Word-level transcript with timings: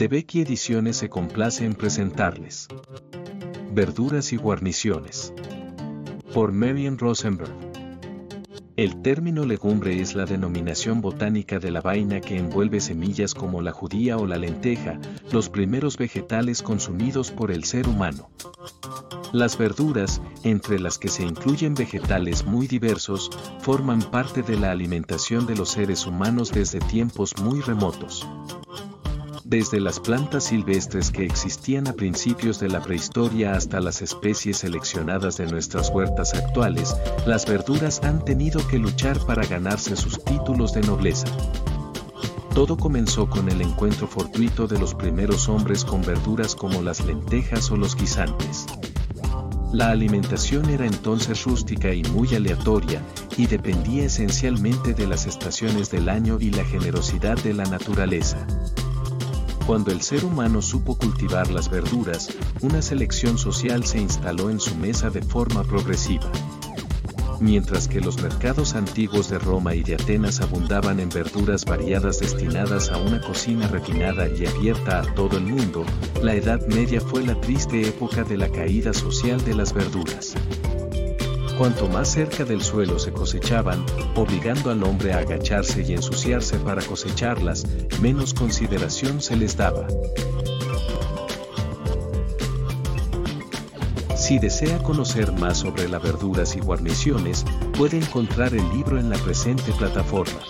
De 0.00 0.08
Becky 0.08 0.40
Ediciones 0.40 0.96
se 0.96 1.10
complace 1.10 1.66
en 1.66 1.74
presentarles. 1.74 2.68
Verduras 3.74 4.32
y 4.32 4.38
guarniciones. 4.38 5.34
Por 6.32 6.52
Marian 6.52 6.96
Rosenberg. 6.96 7.52
El 8.76 9.02
término 9.02 9.44
legumbre 9.44 10.00
es 10.00 10.14
la 10.14 10.24
denominación 10.24 11.02
botánica 11.02 11.58
de 11.58 11.70
la 11.70 11.82
vaina 11.82 12.22
que 12.22 12.38
envuelve 12.38 12.80
semillas 12.80 13.34
como 13.34 13.60
la 13.60 13.72
judía 13.72 14.16
o 14.16 14.26
la 14.26 14.38
lenteja, 14.38 14.98
los 15.32 15.50
primeros 15.50 15.98
vegetales 15.98 16.62
consumidos 16.62 17.30
por 17.30 17.50
el 17.50 17.64
ser 17.64 17.86
humano. 17.86 18.30
Las 19.34 19.58
verduras, 19.58 20.22
entre 20.44 20.80
las 20.80 20.96
que 20.96 21.08
se 21.08 21.24
incluyen 21.24 21.74
vegetales 21.74 22.46
muy 22.46 22.66
diversos, 22.66 23.30
forman 23.60 24.00
parte 24.00 24.40
de 24.40 24.58
la 24.58 24.70
alimentación 24.70 25.44
de 25.44 25.56
los 25.56 25.72
seres 25.72 26.06
humanos 26.06 26.50
desde 26.52 26.78
tiempos 26.80 27.34
muy 27.42 27.60
remotos. 27.60 28.26
Desde 29.50 29.80
las 29.80 29.98
plantas 29.98 30.44
silvestres 30.44 31.10
que 31.10 31.24
existían 31.24 31.88
a 31.88 31.92
principios 31.92 32.60
de 32.60 32.68
la 32.68 32.80
prehistoria 32.80 33.54
hasta 33.54 33.80
las 33.80 34.00
especies 34.00 34.58
seleccionadas 34.58 35.38
de 35.38 35.46
nuestras 35.46 35.90
huertas 35.90 36.34
actuales, 36.34 36.94
las 37.26 37.46
verduras 37.46 38.00
han 38.04 38.24
tenido 38.24 38.64
que 38.68 38.78
luchar 38.78 39.18
para 39.26 39.44
ganarse 39.44 39.96
sus 39.96 40.22
títulos 40.22 40.72
de 40.72 40.82
nobleza. 40.82 41.26
Todo 42.54 42.76
comenzó 42.76 43.28
con 43.28 43.48
el 43.48 43.60
encuentro 43.60 44.06
fortuito 44.06 44.68
de 44.68 44.78
los 44.78 44.94
primeros 44.94 45.48
hombres 45.48 45.84
con 45.84 46.02
verduras 46.02 46.54
como 46.54 46.80
las 46.80 47.04
lentejas 47.04 47.72
o 47.72 47.76
los 47.76 47.96
guisantes. 47.96 48.66
La 49.72 49.90
alimentación 49.90 50.70
era 50.70 50.86
entonces 50.86 51.42
rústica 51.42 51.92
y 51.92 52.04
muy 52.04 52.32
aleatoria, 52.36 53.02
y 53.36 53.48
dependía 53.48 54.04
esencialmente 54.04 54.94
de 54.94 55.08
las 55.08 55.26
estaciones 55.26 55.90
del 55.90 56.08
año 56.08 56.38
y 56.38 56.52
la 56.52 56.64
generosidad 56.64 57.36
de 57.42 57.54
la 57.54 57.64
naturaleza. 57.64 58.46
Cuando 59.66 59.92
el 59.92 60.00
ser 60.02 60.24
humano 60.24 60.62
supo 60.62 60.96
cultivar 60.96 61.50
las 61.50 61.70
verduras, 61.70 62.28
una 62.60 62.82
selección 62.82 63.38
social 63.38 63.84
se 63.84 64.00
instaló 64.00 64.50
en 64.50 64.60
su 64.60 64.74
mesa 64.74 65.10
de 65.10 65.22
forma 65.22 65.62
progresiva. 65.64 66.30
Mientras 67.40 67.88
que 67.88 68.02
los 68.02 68.20
mercados 68.20 68.74
antiguos 68.74 69.30
de 69.30 69.38
Roma 69.38 69.74
y 69.74 69.82
de 69.82 69.94
Atenas 69.94 70.42
abundaban 70.42 71.00
en 71.00 71.08
verduras 71.08 71.64
variadas 71.64 72.20
destinadas 72.20 72.90
a 72.90 72.98
una 72.98 73.18
cocina 73.22 73.66
refinada 73.68 74.28
y 74.28 74.44
abierta 74.44 75.00
a 75.00 75.14
todo 75.14 75.38
el 75.38 75.44
mundo, 75.44 75.86
la 76.22 76.34
Edad 76.34 76.60
Media 76.66 77.00
fue 77.00 77.24
la 77.24 77.40
triste 77.40 77.88
época 77.88 78.24
de 78.24 78.36
la 78.36 78.50
caída 78.50 78.92
social 78.92 79.42
de 79.42 79.54
las 79.54 79.72
verduras. 79.72 80.34
Cuanto 81.60 81.88
más 81.88 82.08
cerca 82.08 82.46
del 82.46 82.62
suelo 82.62 82.98
se 82.98 83.12
cosechaban, 83.12 83.84
obligando 84.14 84.70
al 84.70 84.82
hombre 84.82 85.12
a 85.12 85.18
agacharse 85.18 85.82
y 85.86 85.92
ensuciarse 85.92 86.58
para 86.58 86.80
cosecharlas, 86.80 87.66
menos 88.00 88.32
consideración 88.32 89.20
se 89.20 89.36
les 89.36 89.58
daba. 89.58 89.86
Si 94.16 94.38
desea 94.38 94.82
conocer 94.82 95.32
más 95.32 95.58
sobre 95.58 95.86
las 95.86 96.02
verduras 96.02 96.56
y 96.56 96.60
guarniciones, 96.60 97.44
puede 97.76 97.98
encontrar 97.98 98.54
el 98.54 98.66
libro 98.70 98.98
en 98.98 99.10
la 99.10 99.18
presente 99.18 99.70
plataforma. 99.72 100.40